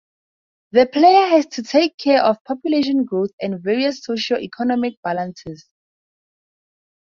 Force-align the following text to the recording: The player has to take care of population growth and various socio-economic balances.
The 0.71 0.87
player 0.87 1.27
has 1.27 1.45
to 1.45 1.61
take 1.61 1.95
care 1.99 2.23
of 2.23 2.43
population 2.43 3.05
growth 3.05 3.29
and 3.39 3.61
various 3.61 4.03
socio-economic 4.03 4.95
balances. 5.03 5.69